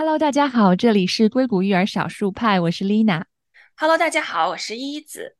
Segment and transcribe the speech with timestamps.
[0.00, 3.24] Hello，大家好，这里是硅谷育儿少数派，我是 Lina。
[3.76, 5.36] Hello，大家好，我是一子。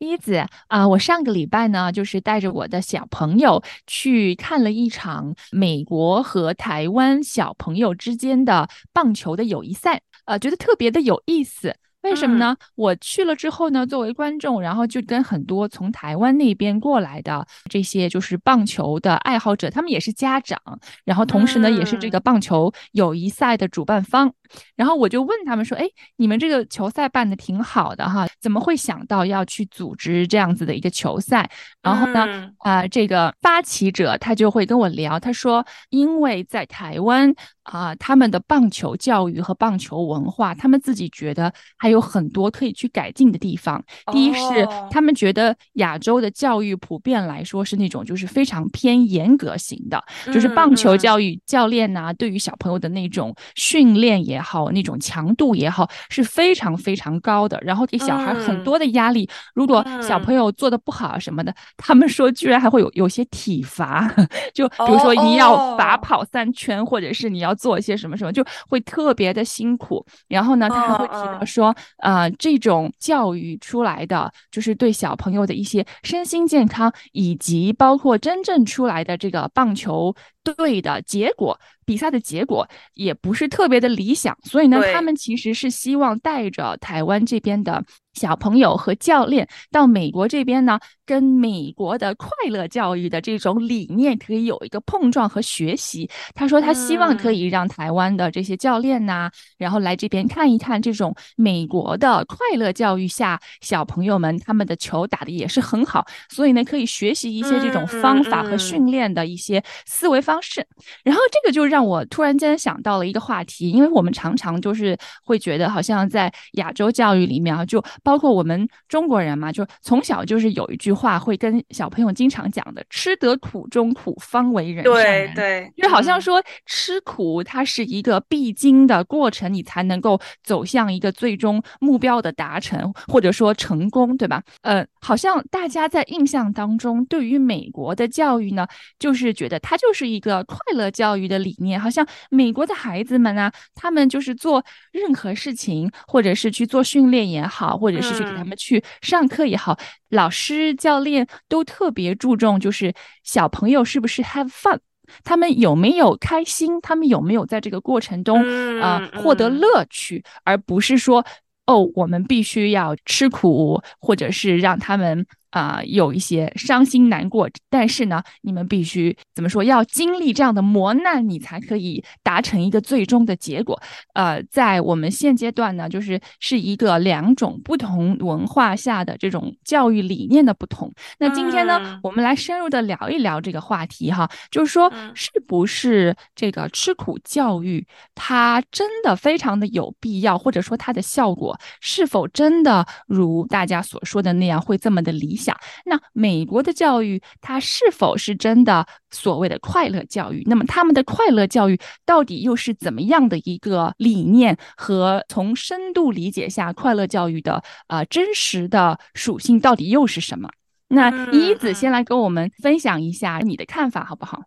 [0.00, 11.76] 一子啊，我上个礼拜呢，就是带着我的小朋友去看了一场美国和台湾小朋友之间的棒球的友谊赛，呃，觉得特别的有意思。
[12.02, 12.56] 为什么呢？
[12.76, 20.58] 我去了之后呢，作为观众，然后就跟很多从台湾那边过来的这些就是棒球的爱好者，他们也是家长，
[21.04, 24.32] 然后同时呢，也是这个棒球友谊赛的主办方。
[24.76, 25.86] 然后我就问他们说：“哎，
[26.16, 31.50] 你们这个球赛办的挺好的哈，怎么会想到要去组织这样子的一个球赛？”
[31.82, 43.80] 然后呢，啊，这个发起者他就会跟我聊，他说：“因为在台湾。”啊，他们的棒球教育和棒球文化，他们自己觉得还有很多可以去改进的地方。
[44.10, 59.28] 第一是他们觉得亚洲的教育普遍来说是那种就是非常偏严格型的，就是棒球教育教练呐，对于小朋友的那种训练也好，那种强度也好，是非常非常高的，然后给小孩很多的压力。
[59.54, 64.12] 如果小朋友做的不好什么的，他们说居然还会有有些体罚，
[64.52, 67.54] 就比如说你要罚跑三圈，或者是你要。
[67.60, 81.58] 做一些什么什么就会特别的辛苦，然后呢，他还会提到说，呃，这种教育出来的就是对小朋友的一些身心健康，以及包括真正出来的这个棒球队的结果，
[81.90, 87.84] 比赛的结果也不是特别的理想，所以呢，他们其实是希望带着台湾这边的。
[88.14, 96.10] 小朋友和教练到美国这边呢，跟美国的快乐教育的这种理念可以有一个碰撞和学习。
[96.34, 110.66] 他说他希望可以让台湾的这些教练呐，然后来这边看一看这种美国的快乐教育下小朋友们他们的球打的也是很好，所以呢可以学习一些这种方法和训练的一些思维方式。
[111.04, 117.80] 然后这个就让我突然间想到了一个话题，因为我们常常就是会觉得好像在亚洲教育里面啊就。
[118.02, 134.42] 包括我们中国人嘛，就从小就是有一句话会跟小朋友经常讲的：“吃得苦中苦，方为人上人。”对对，就好像说吃苦它是一个必经的过程，你才能够走向一个最终目标的达成，或者说成功，对吧？
[134.62, 138.66] 呃，好像大家在印象当中对于美国的教育呢，
[138.98, 149.78] 就是觉得它就是一个快乐教育的理念，好像美国的孩子们呢，他们就是做任何事情，或者是去做训练也好，或者是去给他们去上课也好，
[150.08, 152.92] 老师教练都特别注重，就是
[153.24, 154.78] 小朋友是不是 have fun，
[155.24, 158.42] 他们有没有开心，他们有没有在这个过程中
[158.80, 161.24] 啊获得乐趣，而不是说
[161.66, 165.26] 哦，我们必须要吃苦，或者是让他们。
[165.50, 169.64] 啊，有一些伤心难过，但是呢，你们必须怎么说？
[169.64, 173.80] 要经历这样的磨难，你才可以达成一个最终的结果。
[174.14, 180.92] 呃，在我们现阶段呢，就是是一个两种不同文化下的这种教育理念的不同。
[181.18, 187.84] 那今天呢，我们来深入的聊一聊这个话题哈，就是说，是不是这个吃苦教育
[188.14, 195.36] 它真的非常的有必要，或者说它的效果是否真的如大家所说的那样会这么的理？
[195.39, 195.39] 想
[195.84, 200.42] 那美国的教育，它是否是真的所谓的快乐教育？
[200.46, 204.56] 那么他们的快乐教育到底又是怎么样的一个理念？
[204.76, 210.50] 和从深度理解下快乐教育的呃真实的属性到底又是什么？
[210.88, 214.42] 那一子先来跟我们分享一下你的看法，好不好？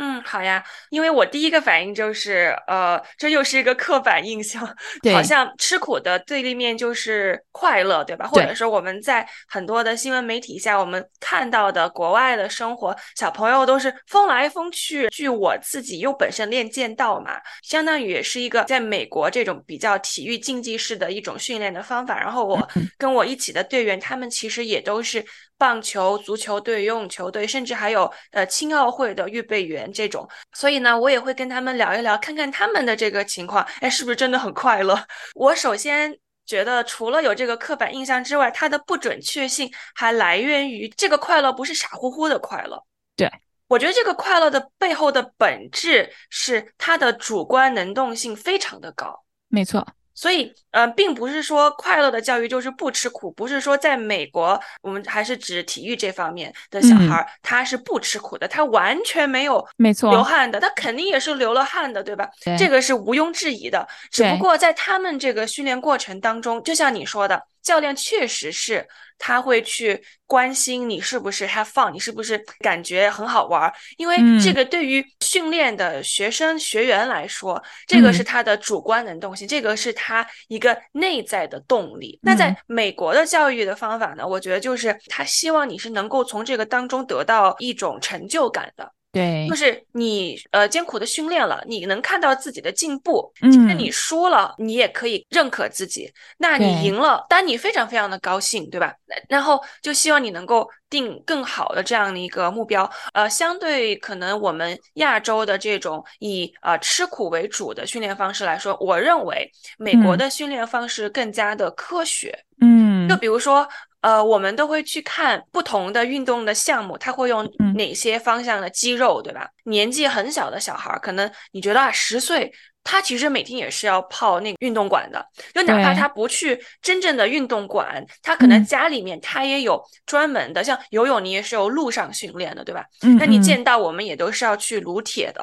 [0.00, 4.64] 嗯，好呀，因为我第一个反应就是，呃，这又是一个刻板印象，
[5.12, 8.24] 好像吃苦的对立面就是快乐，对吧？
[8.28, 15.08] 或者说我们在很多的新闻媒体下，我们看到的国外的生活，小朋友都是疯来疯去。
[15.08, 17.32] 据我自己又本身练剑道嘛，
[17.62, 22.20] 相当于也是一个在美国这种比较体育竞技式的一种训练的方法。
[22.20, 25.24] 然后我跟我一起的队员，他们其实也都是。
[25.60, 34.98] 棒球、足球队、游泳球队，甚至还有呃青奥会的预备员这种，所以呢，我也会跟他们聊一聊，看看他们的这个情况，哎，是不是真的很快乐？
[35.34, 36.16] 我首先
[36.46, 42.82] 觉得，除了有这个刻板印象之外，它的不准确性还来源于这个快乐不是傻乎乎的快乐。
[43.16, 43.30] 对
[43.68, 49.24] 我觉得这个快乐的背后的本质是它的主观能动性非常的高。
[49.48, 49.86] 没错。
[50.18, 62.28] 所以，呃，并不是说快乐的教育就是不吃苦，不是说在美国，我们还是指体育这方面的小孩，他是不吃苦的，他完全没有没错流汗的，他肯定也是流了汗的，对吧？
[62.58, 63.86] 这个是毋庸置疑的。
[64.10, 68.84] 只不过在他们这个训练过程当中，就像你说的，教练确实是
[69.18, 73.72] 他会去关心你是不是 have fun，你是不是感觉很好玩？
[73.96, 82.18] 因为这个对于训练的学生学员来说，这个是他的主观能动性，这个是他一个内在的动力。
[82.22, 84.26] 那在美国的教育的方法呢？
[84.26, 88.92] 我觉得就是他希望你是能够从这个当中得到一种成就感的。
[89.10, 93.32] 对，就是你呃艰苦的训练了，你能看到自己的进步。
[93.40, 96.12] 嗯，即使你输了，你也可以认可自己。
[96.36, 98.92] 那你赢了，当你非常非常的高兴，对吧？
[99.26, 102.88] 然后就希望你能够定更好的这样的一个目标。
[103.14, 112.38] 呃，相对可能我们亚洲的这种以呃吃苦为主的训练方式来说，我认为美国的训练方式更加的科学。
[112.60, 113.66] 嗯，就比如说。
[114.00, 119.48] 呃，我们都会去看不同的运动的项目，它会用哪些方向的肌肉，对吧？
[119.64, 122.52] 年纪很小的小孩，可能你觉得啊，十岁。
[122.90, 132.86] 他其实每天也是要泡那个运动馆的，就哪怕他不去真正的运动馆，他可能家里面他也有专门的，像游泳你也是有路上训练的，对吧？
[133.18, 135.42] 那你见到我们也都是要去撸铁的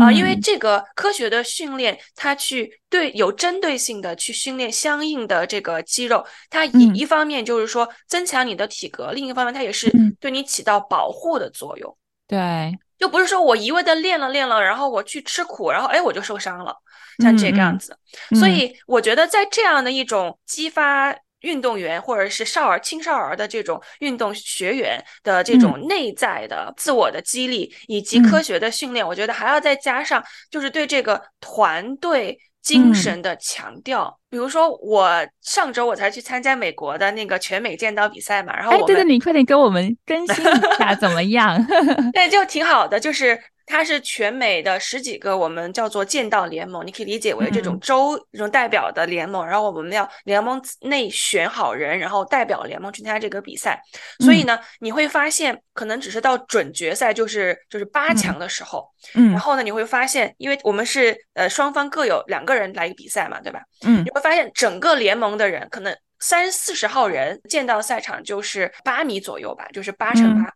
[0.00, 9.90] 啊，因为这个科学的训练，它去对有针对性的去训练相应的这个肌肉，它一一方面就是说增强你的体格，另一方面它也是
[10.20, 11.96] 对你起到保护的作用。
[12.28, 12.78] 对。
[12.98, 16.74] 就不是说我一味的练了练了，然后我去吃苦，然后哎我就受伤了，
[17.18, 17.96] 像这个样子。
[18.38, 32.38] 所以我觉得在这样的一种激发运动员或者是少儿、青少儿的这种运动学员的这种内在的自我的激励，以及科学的训练，我觉得还要再加上就是对这个团队。
[32.66, 35.08] 精神的强调，比如说我
[35.40, 41.64] 上周我才去参加美国的那个全美剑道比赛嘛，然后哎，对对，你快点给我们更新一下怎么样？
[42.12, 43.40] 对，就挺好的，就是。
[43.66, 49.44] 它是全美的十几个我们叫做剑道联盟，你可以理解为这种州这种代表的联盟。
[49.46, 53.80] 然后我们要联盟内选好人，然后代表联盟去参加这个比赛。
[54.20, 58.88] 所以呢，你会发现可能只是到准决赛，就是就是八强的时候。
[59.14, 59.32] 嗯。
[59.32, 63.60] 然后呢，你会发现，因为我们是呃双方各有两个人来比赛嘛，对吧？
[63.84, 64.04] 嗯。
[64.04, 70.50] 你会发现整个联盟的人可能三四十号人，剑道赛场就是八米左右吧，就是八乘八。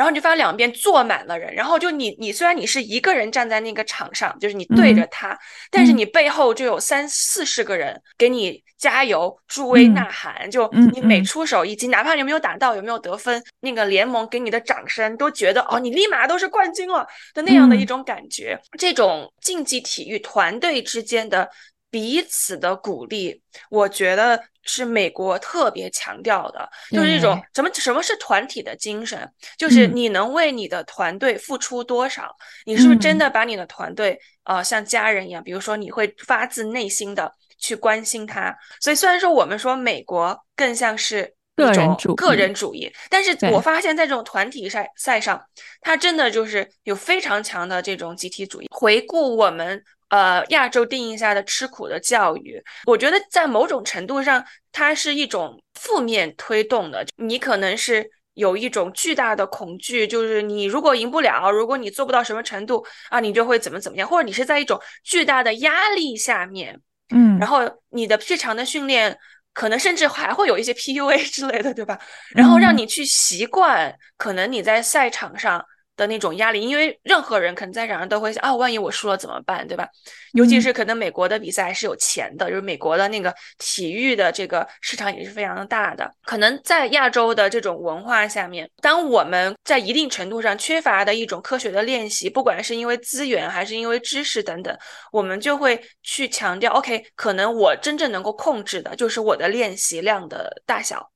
[0.00, 5.38] 然后你就发现两边坐满了人，然后就你你虽然你是一个人站在那个场上，就是你对着他，
[5.70, 10.50] 但是你背后就有三四十个人给你加油、助威、呐喊。
[10.50, 18.58] 就你每出手，以及哪怕有没有打到、有没有得分，那个联盟给你的掌声，都觉得哦，你立马都是冠军了的那样的一种感觉。
[18.78, 21.46] 这种竞技体育团队之间的
[21.90, 24.42] 彼此的鼓励，我觉得。
[24.62, 32.30] 是美国特别强调的，就是一种什么什么是团体的精神，就是你能为你的团队付出多少，
[32.66, 38.54] 你是不是真的把你的团队呃像家人一样，比如说你会发自内心的去关心他。
[38.80, 45.40] 所以虽然说我们说美国更像是个人主个人主义，但是我发现在这种团体赛赛上，
[45.80, 48.66] 它真的就是有非常强的这种集体主义。
[48.70, 49.82] 回顾我们。
[50.10, 57.06] 呃，亚洲定义下的吃苦的教育，我觉得在某种程度上，它是一种负面推动的。
[57.14, 66.80] 你可能是有一种巨大的恐惧，就是你如果赢不了，如果你做不到什么程度啊，你就会怎么怎么样，或者你是在一种巨大的压力下面，
[67.14, 67.60] 嗯，然后
[67.90, 69.16] 你的日常的训练
[69.52, 71.98] 可能甚至还会有一些 PUA 之类的，对吧？
[72.34, 75.64] 然后让你去习惯，可能你在赛场上。
[76.00, 79.86] 的那种压力，因为任何人可能在场上都会想啊，万一我输了怎么办，对吧？
[80.32, 86.10] 尤其是可能美国的比赛是有钱的，就是美国的那个体育的这个市场也是非常的大的。
[86.24, 94.74] 可能在亚洲的这种文化下面，当我们在一定程度上缺乏的一种科学的练习，不管是因为资源还是因为知识等等，
[95.12, 101.06] 我们就会去强调，OK，可能我真正能够控制的就是我的练习量的大小。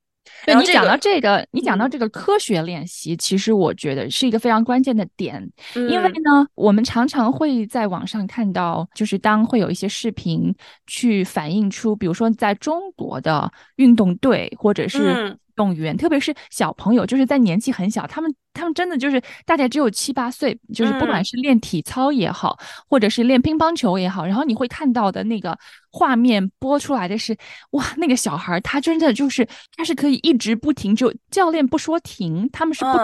[0.47, 5.43] 对你讲到这个，你讲到这个科学练习，其实我觉得是一个非常关键的点，
[5.75, 10.55] 因为呢，我们常常会在网上看到，就是当会有一些视频
[10.87, 18.35] 去反映出，比如说在中国的运动队或者是运动员，特别是小朋友，就是在年纪很小，他们。
[18.57, 22.57] 他们真的就是大概只有七八岁，就是不管是练体操也好，
[22.89, 25.59] 或者是练乒乓球也好，然后你会看到的那个
[25.91, 27.37] 画面播出来的是，
[27.73, 29.45] 哇，那个小孩他真的就是
[29.77, 32.97] 他是可以一直不停，就教练不说停，他们是不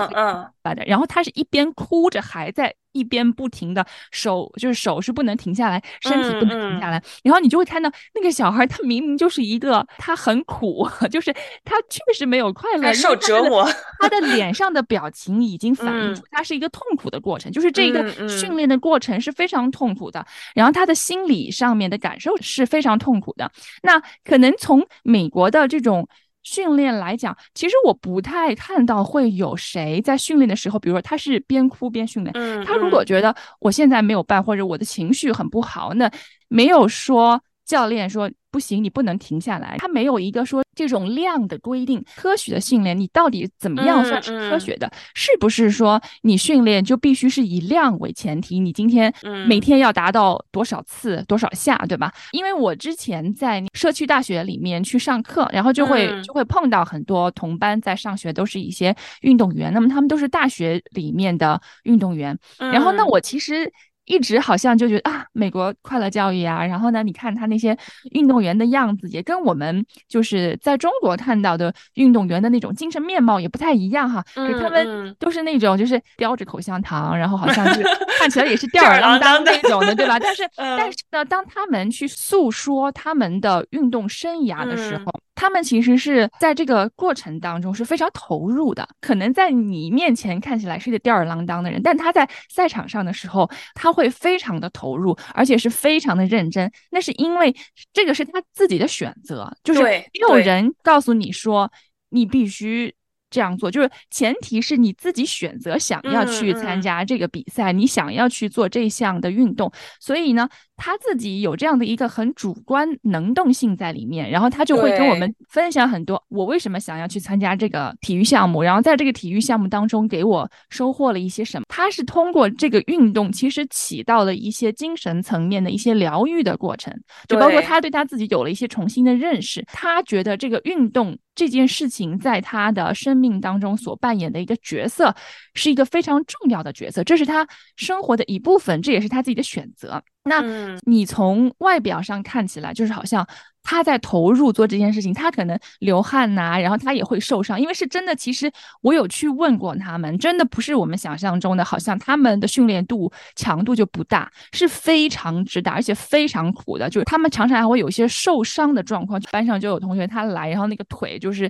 [0.87, 2.75] 然后他是一边哭着还在。
[2.93, 11.33] 一边不停的手就是手是不能停下来，身体不能停下来，然后你就会看到那个小孩，他明明就是一个他很苦， 就是
[11.65, 13.65] 他确实没有快乐，受折磨，
[14.01, 20.27] 他的脸上的表情已经反映出他是一个痛苦的过程，就是这个训练的过程是非常痛苦的，
[20.57, 23.49] 然后他的心理上面的感受是非常痛苦的。
[23.85, 26.09] 那可能从美国的这种。
[26.43, 32.33] 训练来讲，其实我不太看到会有谁在训练的时候，比如说他是边哭边训练。
[32.35, 36.11] 嗯，他如果觉得我现在没有办，或者我的情绪很不好，那
[36.49, 38.29] 没有说教练说。
[38.53, 39.77] 不行，你不能停下来。
[39.79, 44.91] 他没有一个说这种量的规定，科学的训练，你到底怎么样算是科学的？
[45.15, 48.59] 是不是说你训练就必须是以量为前提？
[48.59, 49.15] 你今天
[49.47, 52.13] 每天要达到多少次、多少下，对吧？
[52.33, 59.73] 因为我之前在社区大学里面去上课，然后就会就会碰到很多同班在上学，都是一些运动员。
[59.73, 62.37] 那么他们都是大学里面的运动员。
[62.59, 63.73] 然后那我其实。
[64.11, 67.77] 一直好像就觉得啊，美国快乐教育啊，然后呢，你看他那些
[68.11, 74.25] 运动员的样子，也跟我们就是在中国看到的运动员的那种精神面貌也不太一样哈。
[74.35, 77.83] 嗯，他们都是那种就是叼着口香糖，然后好像是
[78.19, 80.19] 看起来也是吊儿郎当那种的，对吧？
[80.19, 85.05] 但是， 但是呢，当他们去诉说他们的运动生涯的时候。
[85.41, 96.71] 他们其实是在这个过程当中是非常投入的，可能在你面前看起来是一个吊儿郎当的人，但他在赛场上的时候，他会非常的投入，而且是非常的认真。
[96.91, 97.57] 那是因为
[97.91, 101.73] 这个是他自己的选择，就是没有人告诉你说
[102.11, 102.95] 你必须。
[103.31, 109.71] 这样做就是前提是你自己选择想要去参加这个比赛，你想要去做这项的运动，
[110.01, 121.65] 所以呢，他自己有这样的一个很主观能动性在里面，然后他就会跟我们分享很多我为什么想要去参加这个体育项目，然后在这个体育项目当中给我收获了一些什么。
[121.69, 126.93] 他是通过这个运动其实起到了一些精神层面的一些疗愈的过程，
[127.29, 131.17] 就包括他对他自己有了一些重新的认识，他觉得这个运动。
[131.41, 135.17] 这件事情在他的生命当中所扮演的一个角色，
[135.55, 140.03] 是一个非常重要的角色，这是他生活的一部分，这也是他自己的选择。
[140.25, 140.43] 那
[140.87, 143.27] 你从外表上看起来，就是好像。
[143.63, 148.17] 他在投入做这件事情，他可能流汗呐，然后他也会受伤，因为是真的。
[148.17, 148.51] 其实
[148.81, 156.89] 我有去问过他们，真的不是我们想象中的，好像他们的训练度强度就不大，是非常之大，而且非常苦的。
[156.89, 161.49] 就是他们常常还会有一些受伤的状况，班上就有同学他来，然后那个腿就是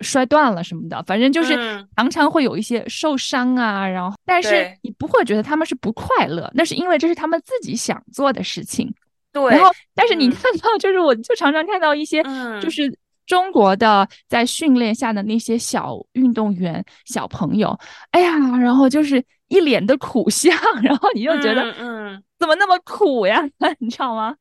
[0.00, 1.56] 摔断了什么的，反正就是
[1.96, 3.86] 常常会有一些受伤啊。
[3.86, 8.92] 然后，但是你不会觉得他们是不快乐，那是因为这是他们自己想做的事情。
[9.32, 12.22] 对，然后，但是你看到，就是我就常常看到一些，
[12.62, 12.92] 就是
[13.26, 17.78] 中国的在训练下的那些小运动员、小朋友，
[18.12, 23.42] 哎呀，然后就是一脸的苦相，然后你就觉得，嗯，怎么那么苦呀？
[23.80, 24.34] 你知道吗？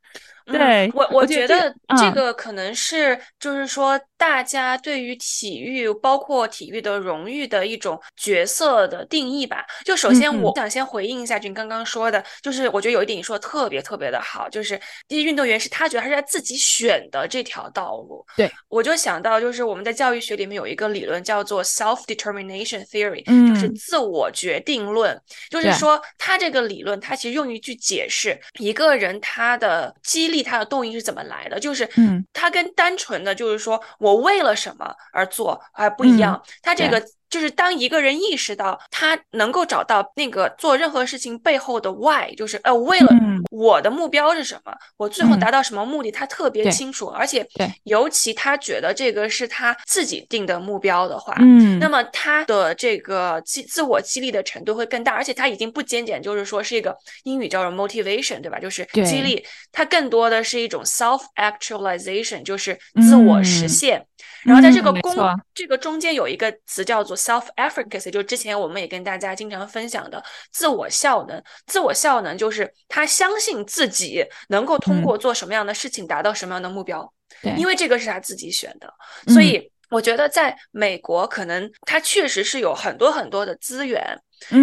[0.45, 3.99] 对我，我觉得这个可能是，就是说。
[4.17, 9.63] 大家对于体育，包括体育的荣誉的一种角色的定义吧。
[9.86, 18.25] 就首先，我想先回应一下君刚刚说的，就是我觉得有一点你说的特别特别的好，就是第一运动员是他觉得他是在自己选的这条道路。
[18.36, 25.15] 对，我就想到就是我们在教育学里面有一个理论叫做 self determination theory，就是自我决定论。
[25.51, 31.59] 就是说，他这个理论，它其实用于去解释一个人他的激励、他的动因是怎么来的。
[31.59, 33.79] 就是，嗯，他跟单纯的就是说。
[34.00, 37.05] 我为了什么而做而不一样，他这个。
[37.29, 43.10] 就是当一个人意识到他能够找到那个做任何事情背后的 why，就是呃为了
[43.51, 47.46] 我的目标是什么，我最后达到什么目的，他特别清楚，而且
[47.84, 58.60] 尤其他觉得这个是他自己定的目标的话，嗯，那么他的这个激自我激励的程度会更大，而且他已经不仅仅就是说是一个英语叫做 motivation，对吧？
[58.60, 64.05] 就是激励，它更多的是一种 self actualization，就是自我实现。
[64.43, 65.15] 然后在这个工
[65.53, 71.43] 这个中间有一个词叫做 self-efficacy，就之前我们也跟大家经常分享的自我效能。
[71.65, 77.13] 自我效能就是他相信自己能够通过做什么样的事情达到什么样的目标，
[77.57, 78.93] 因为这个是他自己选的，
[79.34, 79.72] 所以。
[79.89, 84.03] 我觉得在美国，可能它确实是有很多很多的资源。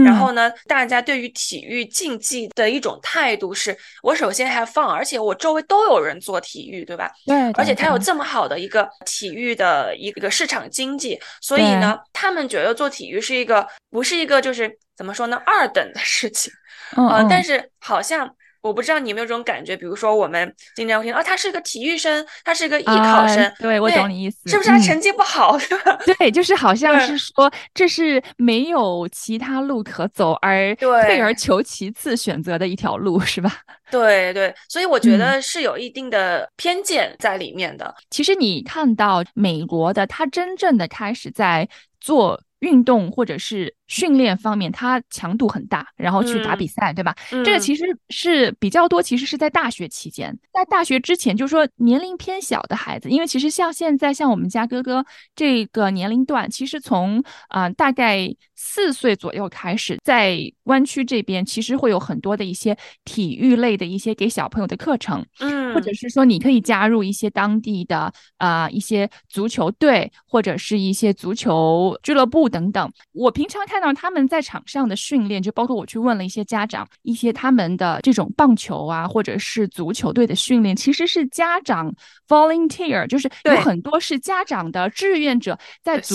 [0.05, 7.11] 然后呢，大家对于体育竞技的一种态度是：我首先 have fun，而且我周围都有人做体育，对吧？
[7.27, 7.51] 对。
[7.53, 16.53] 而且它有这么好的一个体育的一个市场经济，所以呢，他们觉得做体育是一个不是一个就是怎么说呢，二等的事情。
[16.97, 17.27] 嗯。
[17.29, 18.35] 但是好像。
[18.65, 25.59] 我不知道你有没有这种感觉，比如说我们经常会听啊，他是个体育生，他是个艺考生，对我懂你意思，是不是他成绩不好？
[26.19, 33.53] 对，就是好像是说这是没有其他路可走，而退而求其次选择的一条路，是吧？
[33.93, 37.95] 对对，所以我觉得是有一定的偏见在里面的。
[38.09, 41.69] 其实你看到美国的，他真正的开始在
[42.01, 42.41] 做。
[42.61, 47.15] 运动或者是训练方面，它强度很大，然后去打比赛，对吧？
[47.31, 72.91] 这个其实是比较多，其实是在大学期间，在大学之前，就是说年龄偏小的孩子，因为其实像现在像我们家哥哥这个年龄段，其实从啊大概四岁左右开始，在湾区这边其实会有很多的一些体育类的一些给小朋友的课程，嗯，或者是说你可以加入一些当地的啊一些足球队或者是一些足球俱乐部等等。
[73.13, 81.95] 我平常看到他们在场上的训练，就包括我去问了一些家长，一些他们的这种棒球啊，或者是足球队的训练，其实是家长
[82.29, 86.15] volunteer，就是有很多是家长的志愿者在组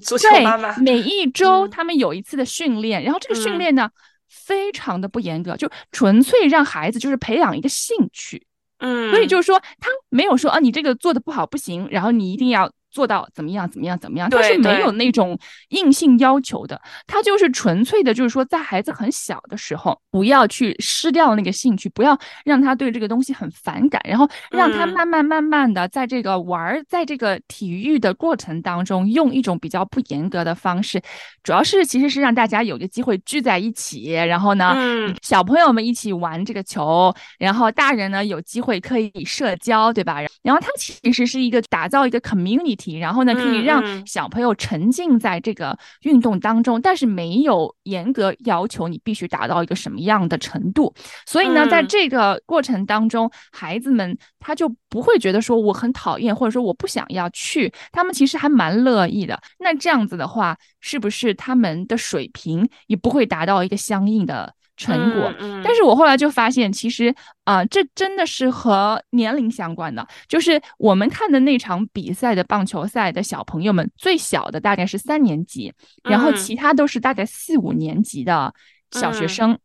[0.00, 0.76] 足球妈妈。
[0.78, 3.88] 每一周他们有一次的训练，然后这个训练呢，
[4.28, 8.46] 非常的不严格，就纯粹让孩子就是培养一个兴趣。
[8.78, 12.70] 嗯，所以就是说他没有说啊，你这个做的不好不行，然后你一定要。
[12.92, 13.68] 做到怎么样？
[13.68, 13.98] 怎么样？
[13.98, 14.28] 怎么样？
[14.28, 15.38] 他是没有那种
[15.70, 31.00] 硬性要求的，他就是纯粹的，就是说，在孩子很小的时候，不要去失掉那个兴趣，不要让他对这个东西很反感，然后让他慢慢慢慢的在这个玩，在这个体育的过程当中，用一种比较不严格的方式，
[31.42, 34.76] 主要是其实是让大家有个机会聚在一起，然后呢，
[35.22, 40.20] 小朋友们一起玩这个球，然后大人呢有机会可以社交，对吧？
[40.42, 42.81] 然后他其实是一个打造一个 community。
[42.98, 50.92] 然后呢，可以让小朋友沉浸在这个运动当中，但是没有严格要求你必须达到一个什么样的程度。
[51.26, 59.40] 所以呢，在这个过程当中，孩子们他就不会觉得说我很讨厌，或者说我不想要去，他们其实还蛮乐意的。
[59.58, 64.54] 那这样子的话，是不是他们的水平也不会达到一个相应的？
[64.82, 65.32] 成果，
[65.64, 70.06] 但是我后来就发现，其实啊，这真的是和年龄相关的。
[70.28, 75.72] 就是我们看的那场比赛的棒球赛的小朋友们，最小的大概是三年级，
[76.02, 78.52] 然后其他都是大概四五年级的
[78.90, 79.56] 小学生。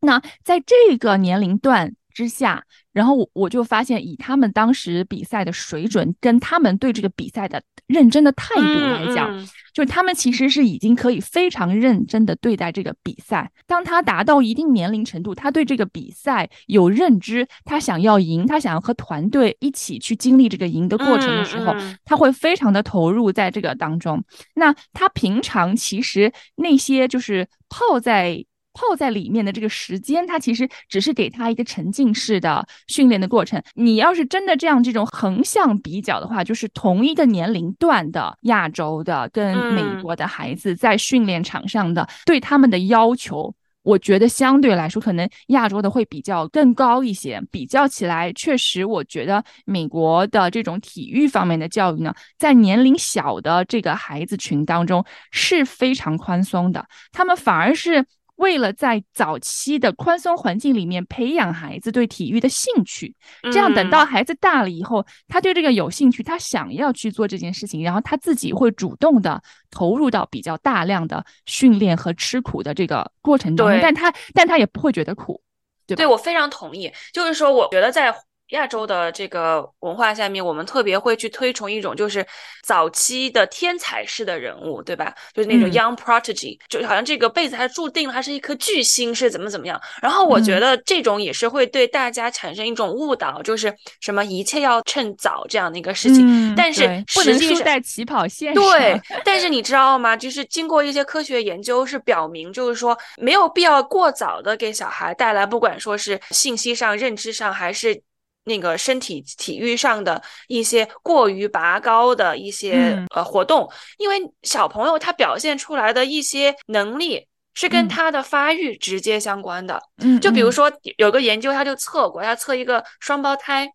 [0.00, 2.62] 那在这个年龄段之下，
[2.92, 9.48] 然后我我就发现，以他们当时比赛的水准，跟他们对这个比赛的认真的态度来讲。
[9.72, 13.50] 就是他们其实是已经可以非常认真的对待这个比赛。
[13.68, 21.72] 当他达到一定年龄程度，他对这个比赛有认知，他想要赢，他想要和团队一起去经历这个赢的过程的时候，
[22.04, 24.22] 他会非常的投入在这个当中。
[24.56, 28.44] 那他平常其实那些就是泡在。
[28.72, 33.62] 泡在里面的这个时间，它其实只是给他一个沉浸式的训练的过程。
[33.74, 43.52] 你要是真的这样这种横向比较的话，就是同一个年龄段的亚洲的跟美国的孩子在训练场上的对他们的要求，
[43.82, 47.42] 我觉得相对来说可能亚洲的会比较更高一些。
[47.50, 58.06] 比较起来，确实我觉得美国的这种体育方面的教育呢，在年龄小的这个孩子群当中是非常宽松的，他们反而是。
[58.40, 63.14] 为了在早期的宽松环境里面培养孩子对体育的兴趣，
[63.52, 75.42] 这样等到孩子大了以后，他对这个有兴趣，他想要去做这件事情，然后他自己会主动的投入到比较大量的训练和吃苦的这个过程中，但他但他也不会觉得苦，
[75.86, 78.14] 对对我非常同意，就是说，我觉得在。
[78.50, 82.26] 亚洲的这个文化下面，我们特别会去推崇一种就是
[82.62, 85.14] 早期的天才式的人物，对吧？
[85.32, 89.80] 就是那种 young prodigy，就好像这个辈子他注定了他是一颗巨星，是怎么怎么样。
[90.02, 96.54] 然后我觉得这种也是会对大家产生一种误导，就是什么一切要趁早这样的一个事情。
[96.56, 96.82] 但是
[97.14, 98.62] 不能输在起跑线上。
[98.62, 100.16] 对，但是你知道吗？
[100.16, 108.02] 就是经过一些科学研究是表明，就是说没有必要过早的给小孩带来，不管说是信息上、认知上还是。
[108.50, 119.80] 那个身体体育上的一些过于拔高的一些呃活动，因为小朋友他表现出来的一些能力是跟他的发育直接相关的。
[120.02, 123.70] 嗯，就比如说有个研究，他就测过，他测一个双胞胎。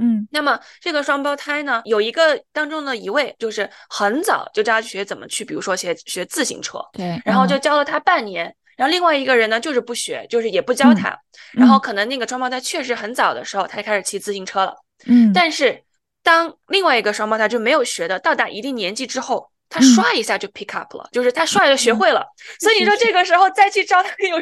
[0.00, 6.78] 嗯，那么这个双胞胎呢，有一个当中的一位就是很早就教他学怎么去，比如说学学自行车。
[6.92, 8.54] 对，然后就教了他半年。
[8.78, 11.18] 然后另外一个人呢，就是不学，就是也不教他。
[11.52, 14.72] 然后可能那个双胞胎确实很早的时候，他就开始骑自行车了。
[15.06, 15.82] 嗯，但是
[16.22, 22.24] 当另外一个双胞胎就没有学的，到达一定年纪之后，他刷一下就 pick up 了，就是他刷就学会了。
[22.60, 24.36] 所以你说这个时候再去教他，有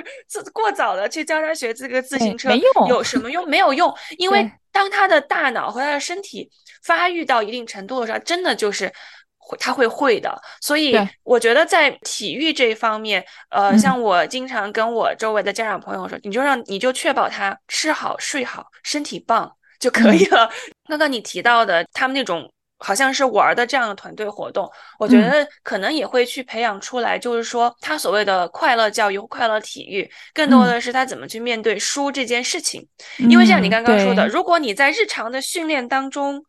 [0.52, 3.48] 过早的去教他学这个自行车，没用，有什么用？
[3.48, 6.50] 没有用，因为当他的大脑和他的身体
[6.82, 8.92] 发育到一定程度的时候，真的就是。
[9.58, 20.50] 他会会的，所以我觉得在体育这一方面，呃，像我经常跟我周围的家长朋友说，你就让你就确保他吃好睡好，身体棒就可以了。
[20.88, 32.86] 刚刚你提到的他们那种好像是玩的这样的团队活动，我觉得可能也会去培养出来，就是说他所谓的快乐教育、快乐体育，更多的是他怎么去面对输这件事情。
[33.18, 36.44] 因为像你刚刚说的，如果你在日常的训练当中，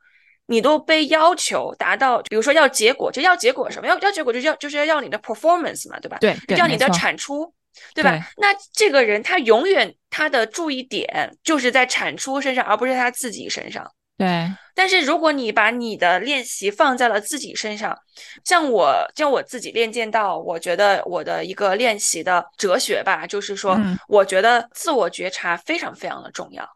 [0.47, 3.87] 你都被要求达到，比如说要结果，就要结果什么？
[3.87, 6.17] 要要结果就要就是要要你的 performance 嘛，对吧？
[6.19, 7.53] 对，要你的产出，
[7.93, 8.17] 对吧？
[8.37, 13.85] 那这个人他永远他的注意点就是在产出身上，而不是他自己身上。
[14.17, 17.95] 对，但是如果你把你的练习放在了自己身上，
[18.43, 26.67] 像我，像我自己练剑道，我觉得我的一个练习的哲学吧，就是说，我觉得自我觉察非常非常的重要。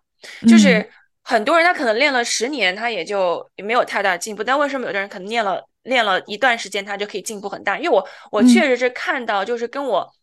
[0.47, 0.87] 就是
[1.31, 7.77] 很多人他可能练了十年，他也就没有太大进步，但为什么有的人可能练了练了一段时间，他就可以进步很大？
[7.77, 10.13] 因为我我确实是看到，就是跟我。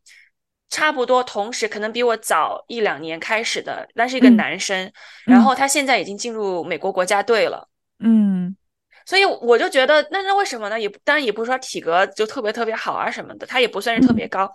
[0.71, 4.93] 差不多，同时可能比我早一两年开始的，那是一个男生，
[5.25, 7.67] 然后他现在已经进入美国国家队了，
[8.01, 8.55] 嗯，
[9.07, 10.79] 所以我就觉得，那那为什么呢？
[10.79, 14.47] 也当然也不是说体格就特别特别好啊什么的，他也不算是特别高。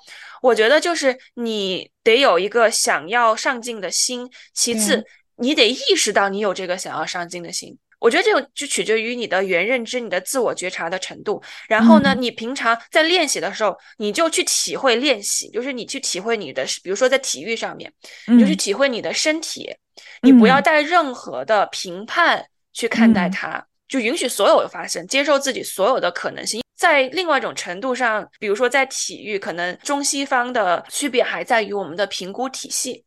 [0.44, 5.04] 我觉得就是你得有一个想要上进的心，其次
[5.44, 7.78] 你得意识到你有这个想要上进的心。
[8.00, 11.42] 我觉得这种就取决于你的原认知、你的自我觉察的程度。
[11.70, 17.90] 然后呢，你平常在练习的时候，你就去体会练习，就是你去体会你的，比如说在体育上面，
[18.28, 19.74] 你就去体会你的身体，
[20.22, 26.62] 你不要带任何的评判去看待它，就允许所有的发生，接受自己所有的可能性。
[26.76, 33.06] 在另外一种程度上，比如说在体育，可能中西方的区别还在于我们的评估体系。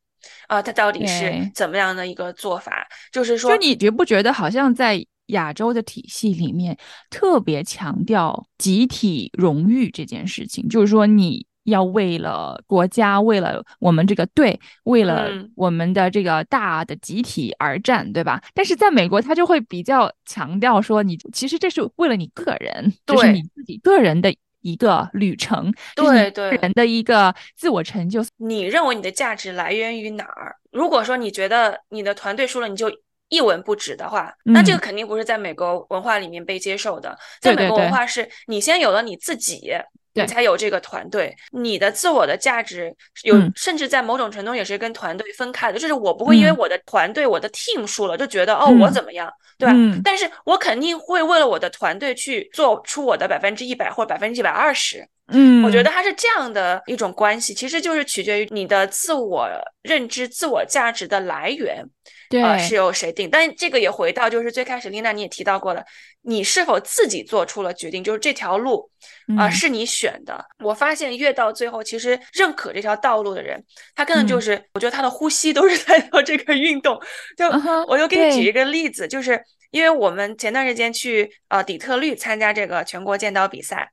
[0.49, 2.87] 啊，它到底是怎么样的一个做法？
[3.13, 6.77] 就是说，就你觉不觉得好像在亚洲的体系里面
[7.11, 10.69] 特别强调集体荣誉这件事情？
[10.69, 18.41] 就是说，你要为了国家，为了我们这个队，为了我们的这个大的集体而战，对吧？
[18.55, 24.33] 但是在美国，他就会比较强调说，你其实这是为了你个人，就是你自己个人的。
[24.67, 28.25] 一个旅程，对对，人的一个自我成就。
[28.37, 30.57] 你认为你的价值来源于哪儿？
[30.73, 32.91] 如果说你觉得你的团队输了，你就
[33.29, 37.17] 一文不值的话，那这个肯定不是在美国文化里面被接受的。
[37.41, 39.73] 在美国文化是，你先有了你自己。
[40.17, 45.79] 你才有这个团队，你的自我的价值有，甚至在某种程度也是跟团队分开的。
[45.79, 49.75] 就是我不会因为我的团队、我的 team 输了就觉得哦我怎么样，对吧？
[50.03, 55.07] 但是我肯定会为了我的团队去做出我的百分之一百或者百分之一百二十。
[55.29, 59.49] 嗯，我觉得它是这样的一种关系，其实就是取决于你的自我
[59.83, 61.85] 认知、自我价值的来源，
[62.29, 63.29] 对，是由谁定。
[63.31, 65.85] 但这个也回到就是最开始，丽娜你也提到过了，
[66.23, 68.91] 你是否自己做出了决定，就是这条路
[69.39, 70.45] 啊是你选的。
[70.65, 73.63] 我发现越到最后，其实认可这条道路的人，
[73.95, 77.01] 他根本就是，我觉得他的呼吸都是在做这个运动。
[77.37, 77.47] 就
[77.87, 83.91] 我就给你举一个例子，就是因为我们前段时间去呃底特律参加这个全国剑道比赛。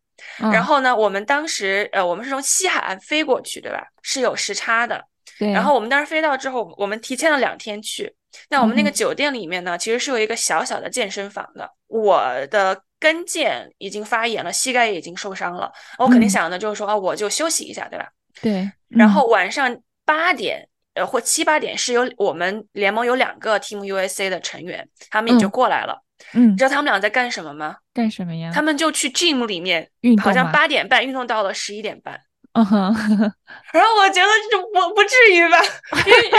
[0.52, 3.84] 然后呢，我们当时呃，我们是从西海岸飞过去，对吧？
[4.02, 5.04] 是有时差的。
[5.40, 5.52] 对。
[5.52, 8.14] 然后我们当时飞到之后，我们提前了两天去。
[8.50, 11.70] 那我们那个酒店里面呢，其实是有一个小小的健身房的。
[11.88, 15.72] 我的跟腱已经发炎了，膝盖也已经受伤了。
[15.98, 18.08] 我肯定想的就是说啊，我就休息一下，对吧？
[18.42, 18.72] 对。
[18.90, 26.02] 然后晚上八点呃或七八点是有我们联盟有两个 Team USA 的成员，他们也就过来了。
[26.34, 27.76] 嗯，你知道他们俩在干什么吗？
[27.94, 28.52] 干什么呀？
[28.54, 32.20] 他们就去 gym 里面运动，好像八点半运动到了十一点半。
[32.56, 32.94] 嗯哼，
[33.74, 35.58] 然后我觉得这我不至于吧？
[36.06, 36.30] 因为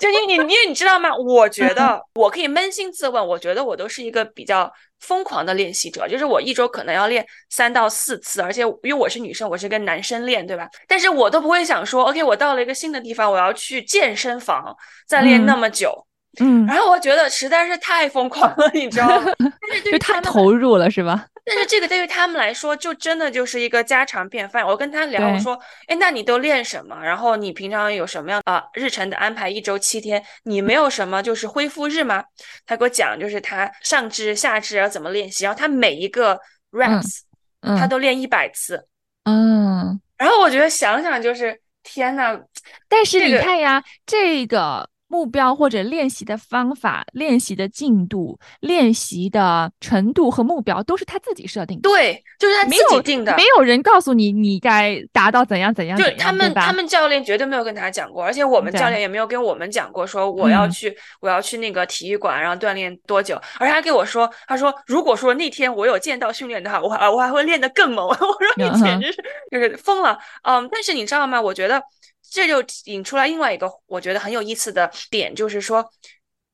[0.00, 1.14] 就因为你因为你知道吗？
[1.14, 10.66] 我觉得 我可以扪心自问，我觉得我都是一个比较疯狂的练习者，就是我一周可能要练三到四次，而且因为我是女生，我是跟男生练，对吧？
[10.88, 14.74] 但是我都不会想说，OK，我到了一个新的地方，我要去健身房
[15.06, 15.90] 再练那么久。
[15.90, 16.09] 嗯，
[16.68, 19.32] 然后我觉得实在是太疯狂了，你知道吗？
[19.90, 21.26] 就太投入了，是吧？
[21.44, 24.64] 但是这个对于他们来说，就真的就是一个家常便饭。
[24.64, 26.96] 我跟他聊，我说：“哎，那你都练什么？
[27.02, 29.50] 然后你平常有什么样啊日程的安排？
[29.50, 32.22] 一周七天，你没有什么就是恢复日吗？”
[32.64, 36.38] 他给我讲，就是他上肢、下肢要怎么练习，然后他每一个
[36.70, 37.22] reps，
[37.62, 38.86] 他都练一百次。
[39.24, 42.38] 嗯，然后我觉得想想就是天呐，
[42.88, 44.88] 但是你看呀，这个。
[45.10, 51.90] 目标或者练习的方法、练习的进度、练习的程度和目标都是他自己设定的。
[51.90, 55.98] 对，就是他自己定的，没有人告诉你你该达到怎样怎样。
[55.98, 63.34] 就他们，他们教练绝对没有跟他讲过，而且我们教练也没有跟我们讲过，说我要去，我要去那个体育馆，然后锻炼多久。
[63.58, 68.06] 而且他给我说，他说如果说那天我有剑道训练的话，我还我还会练得更猛。
[68.06, 70.16] 我说你简直是就是疯了。
[70.42, 71.42] 嗯，但是你知道吗？
[71.42, 71.82] 我觉得。
[72.30, 75.90] 这就引出来另外一个我觉得很有意思的点，就是说，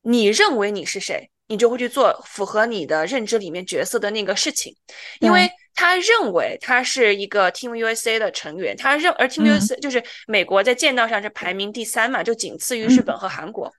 [0.01, 1.29] 你认为你是谁？
[1.49, 4.75] 你就会去做符合你的认知里面角色的那个事情，
[5.21, 13.71] 因为他认为他是一个 Team USA 的成员，他认而 Team USA 就是美国在剑道上是排名第三嘛，就仅次于日本和韩国。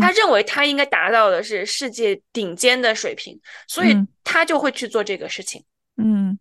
[0.00, 5.64] 他认为他应该达到的是世界顶尖的水平，所以他就会去做这个事情。
[5.96, 6.38] 嗯，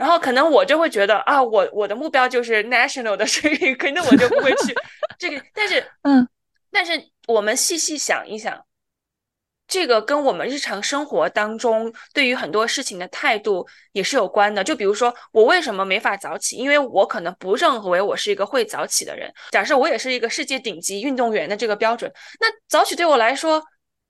[0.00, 4.74] 然后可能我就会觉得啊，我我的目标就是 national 的水平，可能我就不会去
[5.18, 5.44] 这个。
[5.52, 6.26] 但是，嗯，
[6.72, 6.92] 但是
[7.28, 8.58] 我们细细想一想。
[9.68, 14.64] 这个跟我们日常生活当中对于很多事情的态度也是有关的。
[14.64, 16.56] 就比如说，我为什么没法早起？
[16.56, 19.30] 因为我可能不认为我是一个会早起的人。
[19.50, 22.10] 假设我也是一个世界顶级运动员的这个标准，
[22.40, 23.62] 那早起对我来说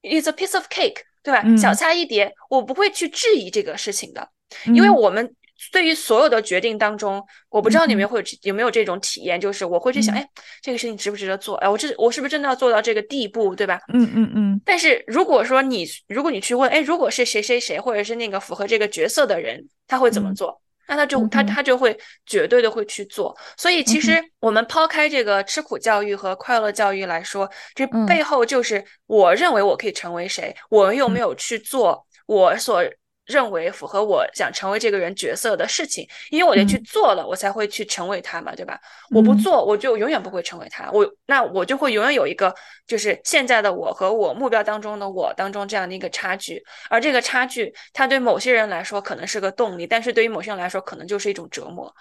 [0.02, 1.44] ，is a piece of cake，对吧？
[1.58, 4.30] 小菜一碟，我不会去质疑这个事情的，
[4.66, 5.34] 因为我们。
[5.70, 10.28] 对于所有的决定当中，我不知道你们会有有没有这种体验，就是我会去想，哎，
[10.60, 11.56] 这个事情值不值得做？
[11.56, 13.78] 哎，我这我是不是真的要做到这个地步，对吧？
[13.92, 14.60] 嗯嗯嗯。
[14.64, 20.60] 但是如果说你，如果你去问，哎，如果是谁谁谁，或者是那个符合这个角色的人，他会怎么做？
[20.88, 23.36] 那他就他他就会绝对的会去做。
[23.56, 32.82] 所以其实我们抛开这个吃苦教育和快乐教育来说，这背后就是我认为我可以成为谁，我有没有去做我所。
[33.30, 38.78] 认为符合我想成为这个人角色的事情，因为我得去做了，我才会去成为他嘛，对吧？
[39.14, 40.90] 我不做，我就永远不会成为他。
[40.90, 42.52] 我那我就会永远有一个，
[42.86, 46.62] 就是现在的我和我目标当中的我当中这样的一个差距。
[46.90, 51.94] 而这个差距，它对某些人来说可能是个动力，但是对于某些人来说，可能就是一种折磨。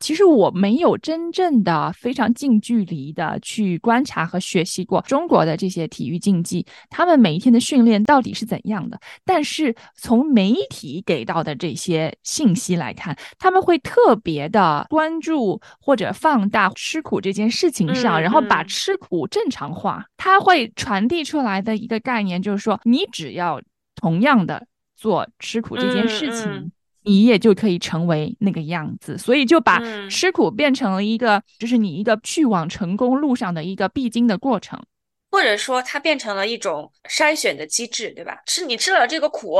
[0.00, 8.98] 其实我没有真正的非常近距离的去观察和学习过中国的这些体育竞技，他们每一天的训练到底是怎样的。
[9.24, 20.04] 但是从媒体给到的这些信息来看，他们会特别的关注或者放大吃苦这件事情上，然后把吃苦正常化。
[20.16, 23.60] 他会传递出来的一个概念就是说，你只要
[23.94, 26.72] 同样的做吃苦这件事情。
[27.04, 34.82] 你也就可以成为那个样子，所以就把吃苦变成了一个，就是你一个去往成功路上的一个必经的过程，
[35.30, 38.42] 或者说它变成了一种筛选的机制，对吧？
[38.46, 39.58] 吃你吃了这个苦。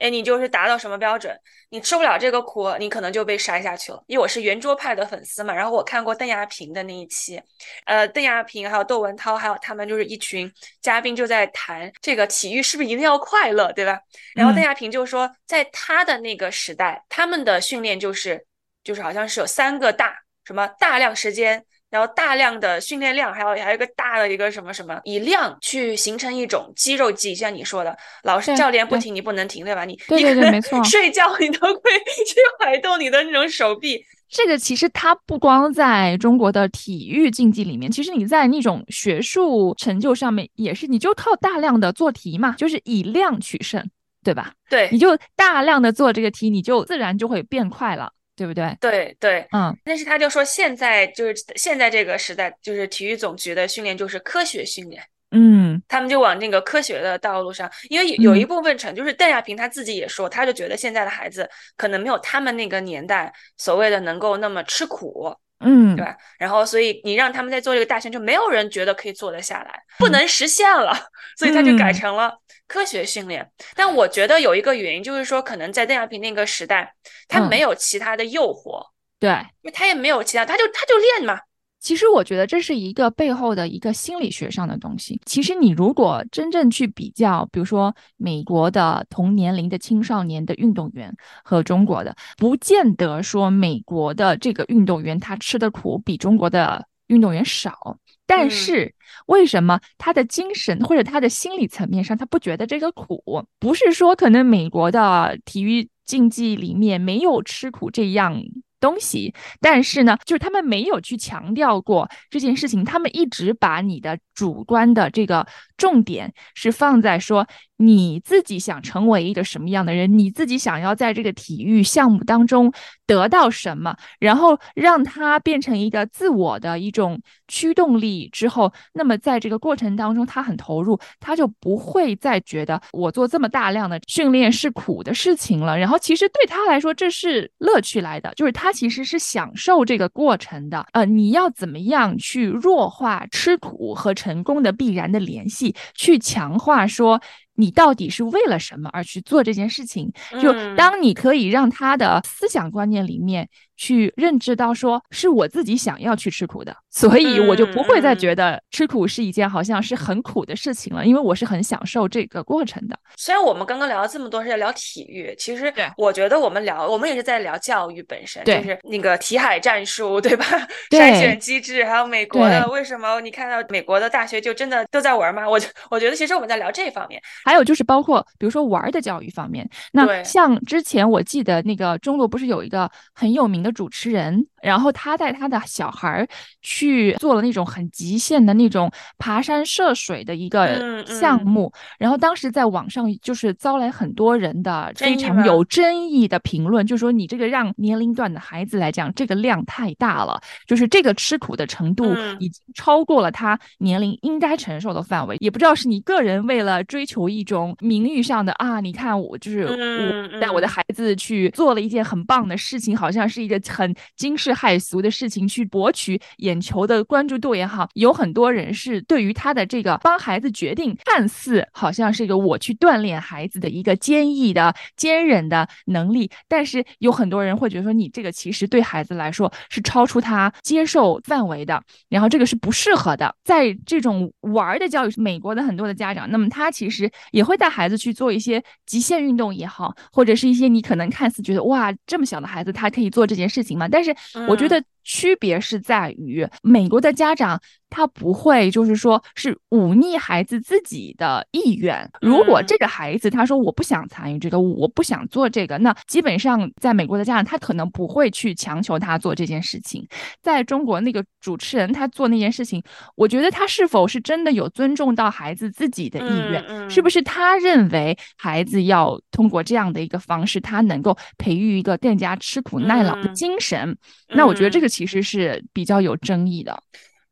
[0.00, 1.38] 哎，你就是达到什么标准？
[1.68, 4.02] 你吃不了这个苦，你可能就被筛下去了。
[4.06, 7.40] 因为我是圆桌派的粉丝嘛，然后我看过邓亚萍的那一期，
[7.84, 14.00] 呃，邓亚萍还有窦文涛，还有他们就是一群嘉宾就在谈这个体育是不是一定要快乐，对吧？
[14.34, 18.44] 然后邓亚萍就说，在他的那个时代，他们的训练就是
[18.82, 21.64] 就是好像是有三个大什么大量时间。
[21.90, 29.84] 然后大量的训练量，还有还有一个大的一个什么什么，以量去形成一种肌肉记忆，像你说的，老师教练不停，你不能停，对吧？
[29.84, 31.80] 你对对对，没 错，睡觉你都会
[32.26, 34.00] 去摆动你的那种手臂。
[34.28, 43.84] 这个其实它不光在中国的体育竞技里面，其实你在那种学术成就上面也是，你就靠大量的做题嘛，就是以量取胜，
[44.22, 44.52] 对吧？
[44.68, 48.12] 对，你就大量的做这个题，你就自然就会变快了。
[48.36, 48.76] 对不对？
[48.80, 66.16] 对对，嗯，但是他就说现在就是现在这个时代，就是体育总局的训练就是科学训练，嗯，他们就往那个科学的道路上，因为有一部分成就是邓亚萍他自己也说，他就觉得现在的孩子可能没有他们那个年代所谓的能够那么吃苦，嗯，对吧？
[66.38, 70.96] 然后所以你让他们在做这个大圈，就没有人觉得可以做得下来，不能实现了，
[71.36, 72.39] 所以他就改成了。
[72.70, 76.94] 科学训练，但我觉得有一个原因，就是说可能在邓亚萍那个时代，
[77.26, 78.80] 他没有其他的诱惑，
[79.18, 79.28] 对，
[79.62, 81.40] 因为他也没有其他，他就他就练嘛。
[81.80, 85.20] 其实我觉得这是一个背后的一个心理学上的东西。
[85.26, 97.98] 其实你如果真正去比较，比如说美国的同年龄的青少年的运动员和中国的，不见得说美国的这个运动员他吃的苦比中国的运动员少。
[98.26, 98.94] 但是
[99.26, 103.44] 为什么他的精神或者他的心理层面上，他不觉得这个苦？
[103.58, 108.40] 不是说可能美国的体育竞技里面没有吃苦这样
[108.78, 115.44] 东西，但是呢，就是他们没有去强调过这件事情，他们一直把你的主观的这个
[115.76, 117.46] 重点是放在说。
[117.80, 120.18] 你自己想成为一个什么样的人？
[120.18, 122.70] 你自己想要在这个体育项目当中
[123.06, 123.96] 得到什么？
[124.18, 135.78] 然后让它变成一个自我的一种驱动力之后，那么在这个过程当中，他很投入，他就不会再觉得我做这么大量的训练是苦的事情了。
[135.78, 140.86] 然后其实对他来说，这是乐趣来的，就是他其实是享受这个过程的。
[140.92, 147.20] 呃，你要怎么样去弱化吃苦和成功的必然的联系，去强化说
[147.54, 150.12] 你到底是为了什么而去做这件事情？
[150.40, 153.48] 就当你可以让他的思想观念里面
[153.80, 162.98] 去认知到，说是我自己想要去吃苦的，所以我就不会再觉得吃苦是一件好像是很苦的事情了，因为我是很享受这个过程的。
[163.16, 170.44] 虽然我们刚刚聊了这么多是在聊体育，其实我觉得我们聊，我们也是在聊教育本身，就是那个题海战术，对吧？
[170.92, 175.48] 筛选机制，还有美国的为什么你看到美国的大学就真的都在玩吗？
[175.48, 175.58] 我
[175.90, 177.18] 我觉得其实我们在聊这方面。
[177.46, 186.24] 还有就是包括比如说玩的教育方面，那像之前我记得那个中国不是有一个很有名的主持人，然后他带他的小孩
[186.62, 207.40] 去做了那种很极限的那种爬山涉水的一个项目，然后当时在网上就是招来很多人的非常有争议的评论，就说你这个让年龄段的孩子来讲，这个量太大了，就是这个吃苦的程度已经超过了他年龄应该承受的范围，也不知道是你个人为了追求一。
[207.40, 233.34] 一种名誉上的啊，你看我就是我带我的孩子去做了一件很棒的事情，好像是一个很惊世骇俗的事情，去博取眼球的关注度也好，有很多人是对于他的这个帮孩子决定，看似好像是一个我去锻炼孩子的一个坚毅的、坚韧的能力，但是有很多人会觉得说，你这个其实对孩子来说是超出他接受范围的，然后这个是不适合的。
[233.44, 237.10] 在这种玩的教育，美国的很多的家长，那么他其实。
[237.32, 243.88] 也会带孩子去做一些极限运动也好，或者是一些你可能看似觉得哇，这么小的孩子他可以做这件事情嘛？
[243.88, 244.14] 但是
[244.46, 244.80] 我觉得。
[245.02, 252.08] 区别是在于，美国的家长他不会就是说是忤逆孩子自己的意愿。
[252.20, 260.06] 如果这个孩子他说我不想参与这个，我不想做这个，那基本上在美国的家长他可能不会去强求他做这件事情。
[260.40, 262.82] 在中国那个主持人他做那件事情，
[263.16, 266.90] 我觉得他是否是真的有尊重到孩子自己的意愿？
[266.90, 273.96] 是不是他认为孩子要通过这样的一个方式，他能够培育一个更加吃苦耐劳的精神？
[274.28, 274.90] 那我觉得这个。
[274.90, 276.82] 其实是比较有争议的。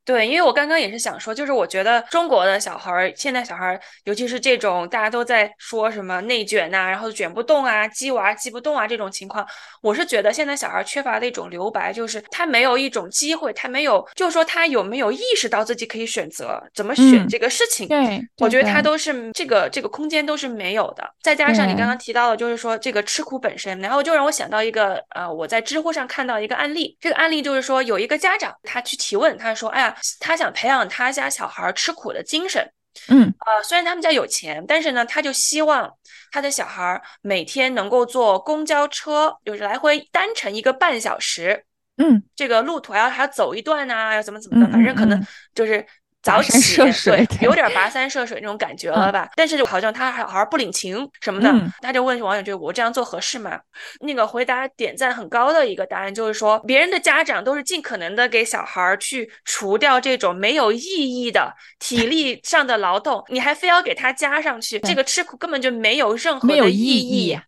[0.08, 9.46] 对，因为我刚刚也是想说，就是我觉得中国的小孩儿，现在小孩儿，尤其是这种大家都在说什么内卷呐，然后卷不动啊，鸡娃鸡不动啊这种情况，
[9.82, 17.86] 我是觉得现在小孩缺乏的一种留白，就是他没有一种机会，他没有，就是说他有没有意识到自己可以选择怎么选这个事情。
[17.86, 21.06] 对，我觉得他都是这个这个空间都是没有的。
[21.20, 29.94] 再加上你刚刚提到的，就是说这个吃苦本身，然后就让我想到一个呃，我在知乎上看到一个案例，这个案例就是说有一个家长他去提问，他说，哎呀。
[30.20, 32.70] 他想培养他家小孩吃苦的精神，
[33.08, 35.92] 嗯，呃，虽然他们家有钱，但是呢，他就希望
[36.32, 41.64] 他的小孩每天能够坐公交车，就是来回单程一个半小时，
[41.96, 45.87] 嗯，这个路途还要还要走一段呐，要怎么怎么的，反正可能就是。
[46.22, 49.28] 早起对，有点跋山涉水那种感觉了吧？
[49.37, 51.48] 但是好像他好像不领情什么的，
[51.81, 53.59] 他就问网友：“就我这样做合适吗？”
[54.00, 67.38] 那个回答点赞很高的一个答案就是说，别人的家长都是尽可能的给小孩去除掉这种没有意义的体力 上的劳动，你还非要给他加上去，这个吃苦根本就没有任何的意义。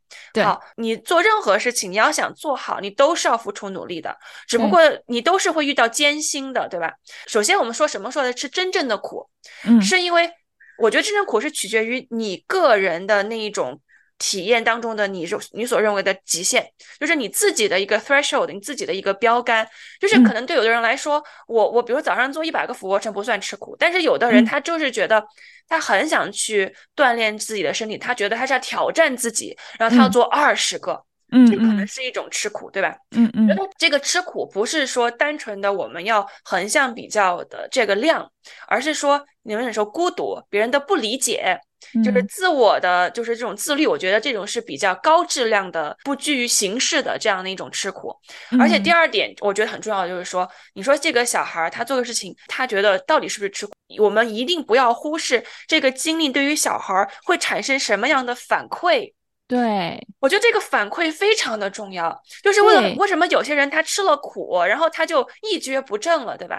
[0.45, 6.93] 好，你做任何事情，你要想做好，你都是要付出努力的，只不过你都是会遇到艰辛的，对吧？
[7.27, 9.29] 首先，我们说什么说的是真正的苦，
[9.67, 10.31] 嗯，是因为
[10.79, 13.81] 我觉得真正苦是取决于你个人的那一种
[14.19, 16.67] 体验当中的你你所认为的极限，
[16.99, 19.69] 就是你自己的一个 threshold，你自己的一个标杆，
[20.01, 25.25] 就是可能对有的人来说，我我比如早上做一百个俯卧撑不算吃苦，但是有的人他就是觉得。
[25.73, 32.97] 他很想去锻炼自己的身体，他觉得他是要挑战自己，然后他要做二十个，嗯，这可能是一种吃苦，对吧？
[33.17, 38.31] 嗯嗯，觉得这个吃苦不是说单纯的我们要横向比较的这个量，
[38.69, 41.59] 而是说你们说孤独，别人的不理解，
[42.05, 43.87] 就是自我的，就是这种自律。
[43.87, 48.15] 我觉得这种是比较高质量的，不拘于形式的这样的一种吃苦。
[48.59, 53.73] 而且第二点，我觉得很重要的就是说，你说这个小孩他做的事情，他觉得到底是不是吃苦？
[53.99, 59.13] 我们一定不要忽视这个经历对于小孩会产生什么样的反馈。
[59.51, 66.57] 对，我觉得这个反馈非常的重要，就是为了为什么有些人他吃了苦，然后他就一蹶不振了，对吧？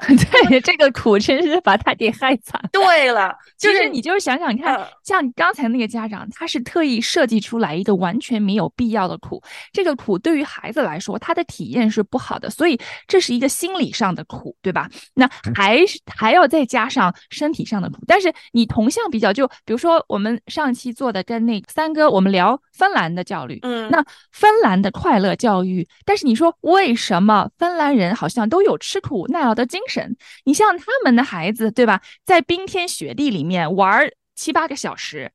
[0.49, 2.61] 对，这个苦真是把他给害惨。
[2.69, 12.77] 对了，就是你就是想想看，像刚才那个家长，他是特意设计出来一个完全没有必要的苦，这个苦对于孩子来说，他的体验是不好的，所以
[13.07, 14.89] 这是一个心理上的苦，对吧？
[15.13, 15.25] 那
[15.55, 15.79] 还
[16.13, 22.61] 还要再加上身体上的苦，但是你同向比较，就比如说我们上期做的跟那三哥我们聊。
[22.81, 30.17] 芬兰的教育，嗯，那芬兰的快乐教育，但是你说为什么芬兰人好像都有吃苦耐劳的精神？
[30.45, 35.31] 你像他们的孩子，对吧，在冰天雪地里面玩七八个小时，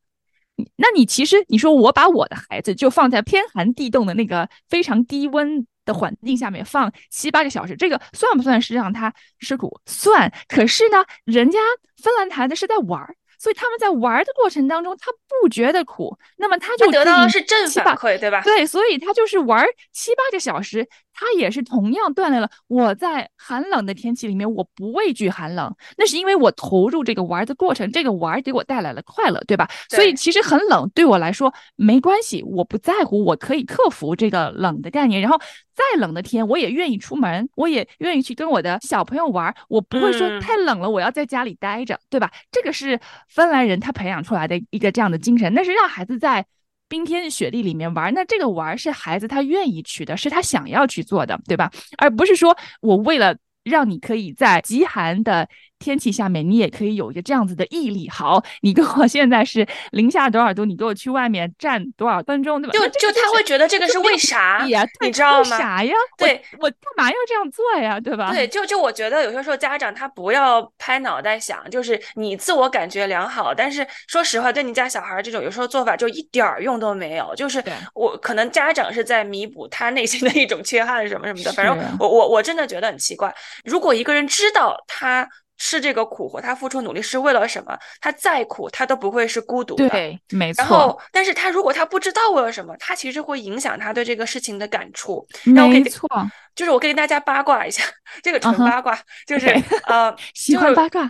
[0.75, 9.81] 那你其实你说我把我的孩子就放在天寒地冻的那个非常低温的环境下面放七八个小时，这个算不算是让他吃苦？
[9.87, 10.33] 算。
[10.49, 11.61] 可是呢，人家
[12.03, 13.15] 芬兰孩子是在玩儿。
[13.39, 15.11] 所以他们在玩的过程当中，他
[15.41, 18.43] 不觉得苦，那么他就得到的是正反馈，对吧？
[18.43, 22.49] 对，所以他就是玩七八个小时，他也是同样锻炼了。
[22.69, 29.69] 我在寒冷的天气里面，我不畏惧寒冷，那是因为我投入这个玩的过程，这个玩给我带来了快乐，对吧？
[29.89, 35.41] 所以其实很冷对我来说没关系，我不在乎，我可以克服这个冷的概念，然后。
[35.77, 39.55] 再冷的天，我也愿意出门，我也愿意去跟我的小朋友玩。
[39.69, 42.33] 我不会说太冷了，我要在家里待着，对吧？
[42.51, 42.99] 这个是
[43.29, 45.53] 芬兰人他培养出来的一个这样的精神。
[45.53, 46.47] 那是让孩子在
[46.89, 51.71] 冰天雪地里面玩，那这个玩是孩子他愿意去的，是他想要去做的，对吧？
[51.99, 55.49] 而不是说我为了让你可以在极寒的。
[55.79, 58.09] 天气下面，你也可以有一个这样子的毅力。
[58.09, 60.65] 好，你跟我现在是零下多少度？
[60.65, 62.73] 你给我去外面站多少分钟，对吧？
[62.73, 64.85] 就就他会觉得这个是为啥呀？
[65.01, 65.59] 你知道吗？
[65.59, 65.93] 啥呀？
[66.17, 68.01] 对我干嘛要这样做呀？
[68.01, 68.33] 对吧？
[68.33, 77.35] 对，就就我觉得有些时候家长他不要拍脑袋想，就是你自我感觉良好，但是说实话，对你家小孩这种有时候做法就一点儿用都没有。
[77.37, 77.63] 就是
[77.95, 81.53] 我可能家长是在弥补他内心的一种缺憾什么什么的。
[81.53, 83.33] 反正我我我真的觉得很奇怪，
[83.65, 85.29] 如果一个人知道他。
[85.59, 87.79] 吃这个苦活，他付出努力是为了什么？
[88.01, 89.89] 他再苦，他都不会是孤独的。
[89.89, 90.63] 对，没错。
[90.63, 95.27] 然后，但是他如果他不知道为了什么，他其实会影响他对这个事情的感触。
[95.45, 96.09] 没错。
[96.57, 97.85] 就是我可以跟大家八卦一下，
[98.23, 99.47] 这个纯八卦，就是
[99.85, 101.09] 呃， 喜欢八卦，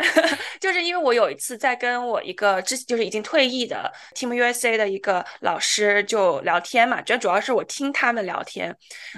[0.60, 8.76] 就是因为我有一次在跟我一个之就是已经退役的 Team USA 的一个老师就聊天嘛，主要主要是我听他们聊天，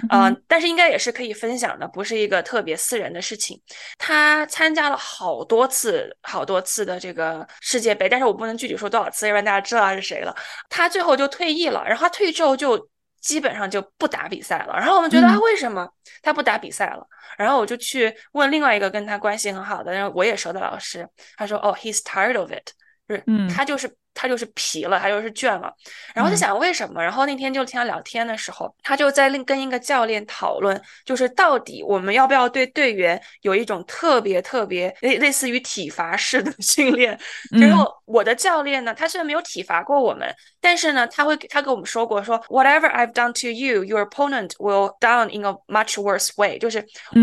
[0.09, 3.61] 嗯，但是应该也是可以分享的，不是一个特别私人的事情。
[3.97, 10.33] 他参加了好多次好多次的这个世界杯，但是我不能具体说多少次，要不然大家知道他是谁了。
[10.69, 12.87] 他最后就退役了，然后他退役之后就。
[13.25, 15.89] 基本上就不打比赛了，然后我们觉得他为什么
[16.21, 17.05] 他不打比赛了？
[17.37, 22.69] 然后我就去问另外一个跟他关系很好的，然后我也熟的老师，他说：“哦，he's tired of it，
[23.09, 23.23] 就是
[23.53, 25.71] 他就是。”他就是疲了，他就是倦了，
[26.15, 27.03] 然后就想为什么。
[27.03, 37.19] 然后那天就听他聊天的时候，他就在跟一个教练讨论，就是到底我们要不要对队员有一种特别特别类类似于体罚式的 训练。
[37.51, 46.57] 然后我的教练呢，他虽然没有体罚过我们，但是呢，他会他跟我们说过，说 Whatever I've done to you, your opponent will down in a much worse way。
[46.57, 46.81] 就是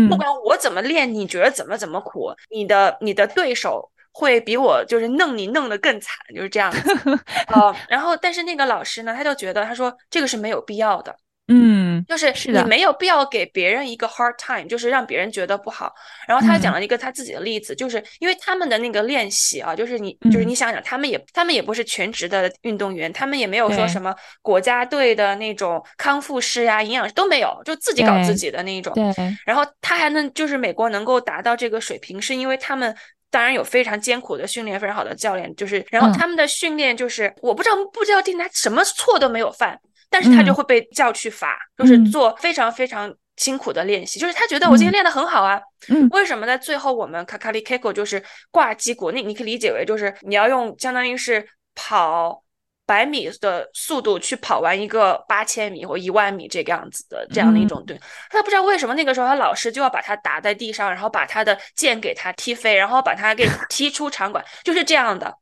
[0.09, 3.89] 不管我怎么练，你觉得怎么怎么苦，你的你的对手。
[4.13, 7.75] 会比我就是弄你弄得更惨，就是这样子啊。
[7.89, 11.13] 然后，但是那个老师呢，他就觉得他说这个是没有必要的。
[11.49, 15.91] 嗯，就是你没有必要给别人一个 hard time，就是让别人觉得不好。
[16.25, 28.93] 然后他讲了一个他自己的例子，就是因为他们的那个练习啊，就是你就是你想想，他们也他们也不是全职的运动员，他们也没有说什么国家队的那种康复师呀、营养师都没有，就自己搞自己的那一种。
[28.93, 29.03] 对。
[29.45, 32.95] 然后他还能就是美国能够达到这个水平，是因为他们。
[33.33, 52.42] 当然有非常艰苦的训练，非常好的教练，就是然后他们的训练就是我不知道不知道定他什么错都没有犯，但是他就会被叫去罚，就是做非常非常辛苦的练习，就是他觉得我今天练得很好啊，嗯，为什么在最后我们卡卡里 k i k o 就是挂机鼓，那你可以理解为就是你要用相当于是跑。
[52.85, 57.97] 百米的速度去跑完一个八千米或一万米这个样子的这样的一种对，
[58.29, 65.33] 他不知道为什么那个时候他老师就要把他打在地上，然后把他的剑给他踢飞，然后把他给 踢出场馆，就是这样的。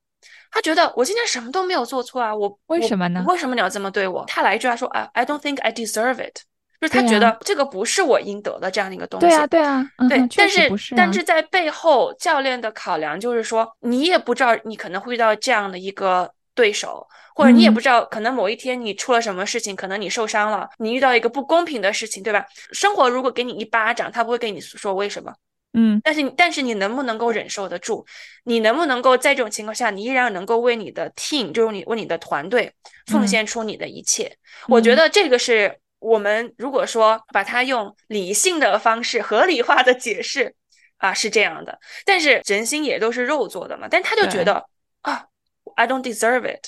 [0.51, 3.23] 他觉得我今天什么都没有做错啊，我为什么呢？
[3.27, 4.23] 为什么你要这么对我？
[4.27, 6.35] 他来一句他说啊，I don't think I deserve it，
[6.79, 9.27] 就是他觉得这个不是我应得的这样的一个东西。
[9.27, 10.27] 对啊，对啊，对。
[10.35, 17.07] 但是但是在背后教练的考量就是说，你也不知道你可能会遇到这样的一个对手。
[17.35, 22.45] 或者你也不知道，可能某一天你出了什么事情，可能你受伤了，你遇到一个不公平的事情，对吧？
[22.71, 25.33] 生活如果给你一巴掌，他不会跟你说为什么，
[25.73, 28.05] 嗯，但是但是你能不能够忍受得住？
[28.43, 32.73] 你能不能够在这种情况下，你依然能够为你的 team，就是你为你的团队
[33.07, 34.35] 奉献出你的一切？
[34.67, 40.53] 我觉得这个是我们如果说把它用理性的方式合理化的解释
[40.97, 41.79] 啊，是这样的。
[42.05, 44.65] 但是人心也都是肉做的嘛，但他就觉得
[45.01, 45.25] 啊
[45.75, 46.67] ，I don't deserve it。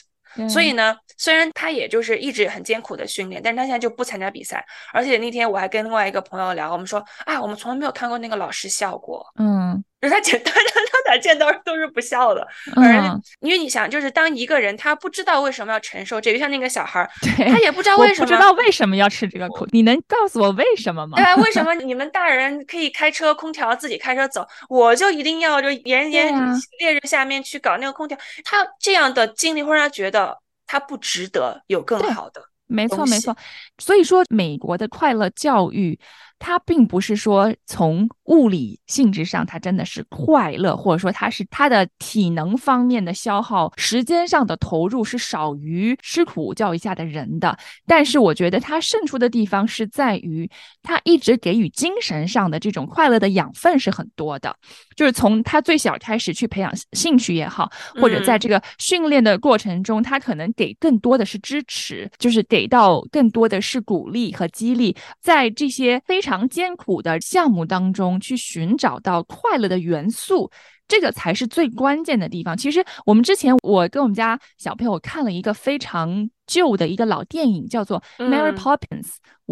[0.49, 4.65] 所以呢，虽然他也就是一直很艰苦的训练，但是他现在就不参加比赛。
[4.91, 9.25] 而且那天我还跟另外一个朋友聊，我们说啊，我们从来没有看过那个老师笑过。
[9.39, 12.45] 嗯，就是他剪 他他他打剑刀都是不笑的，
[12.75, 21.15] 嗯，因为你想，就是当一个人他不知道为什么要承受这个，像那个小孩，他也不知道 为什么，不知道为什么要吃这个苦，你能告诉我为什么吗？
[21.15, 26.33] 对啊，为什么你们大人可以开车空调自己开车走，我就一定要就炎炎
[26.79, 28.17] 烈日下面去搞那个空调？
[28.43, 30.37] 他这样的经历会让他觉得
[30.67, 32.43] 他不值得有更好的。
[32.67, 33.33] 没错，没错。
[33.77, 35.97] 所以说，美国的快乐教育。
[36.39, 47.57] 它并不是说从物理性质上，它真的是快乐，或者说它是它的体能方面的消耗、时间上的投入是少于吃苦教育下的人的。
[47.85, 50.49] 但是我觉得它胜出的地方是在于，
[50.81, 54.55] 它一直给予精神上的这种快乐的养分是很多的。
[54.95, 66.33] 就是从他最小开始去培养兴趣也好，或者在这个训练的过程中，他可能给更多的是支持，就是给到更多的是鼓励和激励，在这些非常。
[66.33, 70.49] 常艰苦的项目当中去寻找到快乐的元素，
[70.87, 72.57] 这个才是最关键的地方。
[72.57, 79.03] 其实我们之前我跟我们家小朋友看了一个非常旧的一个老电影，叫做《Mary Poppins》。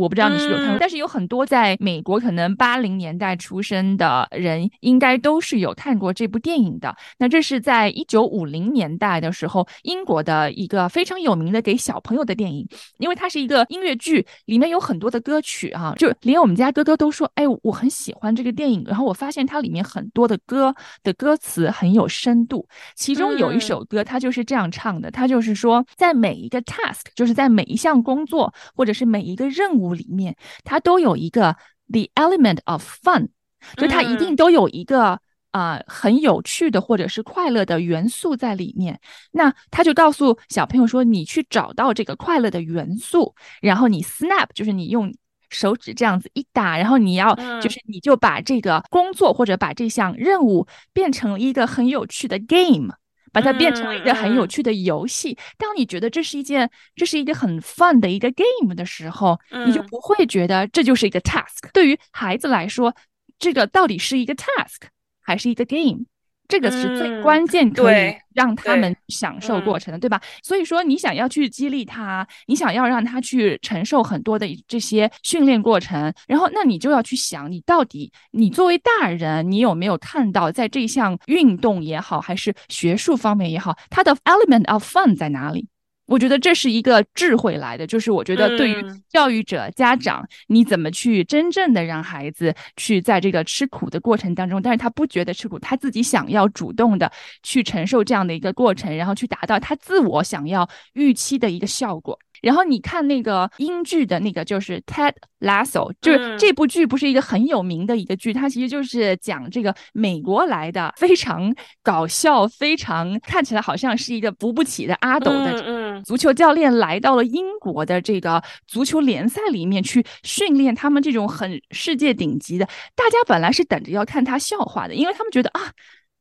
[0.01, 6.95] 我不知道你是不是有看过，但是有很多在美国可能八零年代出生的人，应该都是有看过这部电影的。
[7.19, 18.83] 那这是在一九五零年代的时候，英国的一个非常有名的给小朋友的电影，因为它是一个音乐剧，里面有很多的歌曲啊，就连我们家哥哥都说，哎，我很喜欢这个电影。
[18.87, 20.73] 然后我发现它里面很多的歌
[21.03, 29.90] 的歌词很有深度，其中有一首歌，它就是这样唱的，它就是说，在每一个 task，就是在每一项工作或者是每一个任务。
[29.91, 31.55] 物里面，它都有一个
[31.91, 33.27] the element of fun，
[33.75, 35.19] 就它一定都有一个
[35.51, 38.99] 啊很有趣的或者是快乐的元素在里面。
[39.31, 45.13] 那他就告诉小朋友说，你去找到这个快乐的元素，然后你 snap，就是你用
[45.49, 52.95] 手指这样子一打，然后你要就是你就把这个工作或者把这项任务变成一个很有趣的 game。
[53.31, 55.37] 把它变成一个很有趣的游戏。
[55.57, 61.69] 当你觉得这是一件，这是一个很 fun 的一个 game 的时候，你就不会觉得这就是一个 task。
[61.73, 62.95] 对于孩子来说，
[63.39, 64.81] 这个到底是一个 task
[65.21, 66.05] 还是一个 game？
[66.51, 70.21] 这个是最关键，可以让他们享受过程的，对吧？
[70.43, 85.69] 所以说，你想要去激励他，你想要让他去承受很多的这些训练过程，然后那你就要去想，你到底你作为大人，你有没有看到在这项运动也好，还是学术方面也好，它的 element of fun 在哪里？
[86.11, 88.75] 我觉得这是一个智慧来的，就是我觉得对于
[89.09, 97.09] 教育者、家长，你怎么去真正的让孩子去在这个吃苦的过程当中，但是他不觉得吃苦，他自己想要主动的
[97.43, 102.19] 去承受这样的一个过程，然后去达到他自我想要预期的一个效果。
[102.41, 111.53] 然后你看那个英剧的那个就是 Ted Lasso，就是这部剧不是一个很有名的一个剧，它其实就是讲这个美国来的非常
[111.83, 115.61] 搞笑、非常看起来好像是一个扶不起的阿斗的
[116.01, 125.71] 足球教练来到了英国的这个足球联赛里面去训练他们这种很世界顶级的，大家本来是等着要看他笑话的，因为他们觉得啊。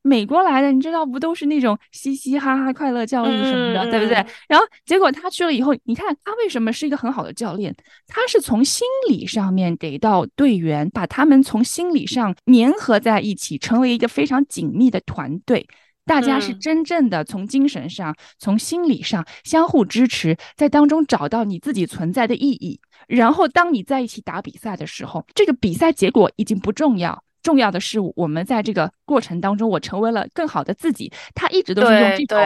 [0.03, 4.15] 美国来的，你知道不都是那种嘻嘻哈哈、快乐教育什么的，对不对？
[4.49, 7.77] 然后结果他去了以后，你看他为什么是一个很好的教练？
[8.07, 15.67] 他是从心理上面给到队员，把他们从心理上粘合在一起，成为一个非常紧密的团队。
[16.11, 22.81] 大家是真正的从精神上、从心理上相互支持，在当中找到你自己存在的意义。
[23.07, 27.23] 然后当你在一起打比赛的时候，这个比赛结果已经不重要。
[27.45, 31.13] 重要的是，我们在这个过程当中，我成为了更好的自己。
[31.33, 32.39] 他一直都是用这种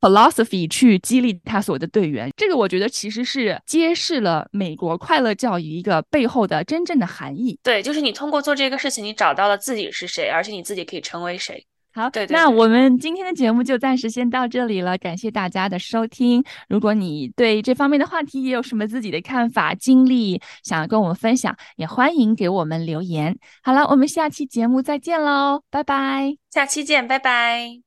[0.00, 2.28] philosophy 去激励他所有的队员。
[2.36, 7.56] 这个我觉得其实是揭示了美国快乐教育一个背后的真正的含义。
[7.62, 11.64] 对，就是你通过做这个事情，你找到了自己是谁，而且你自己可以成为谁。
[11.94, 16.42] 好，那我们今天的节目就暂时先到这里了，感谢大家的收听。
[16.68, 23.38] 如果你对这方面的话题也有什么自己的看法、经历，想要跟我们分享，也欢迎给我们留言。
[23.62, 27.82] 好了，我们下期节目再见喽，拜拜，下期见，拜拜。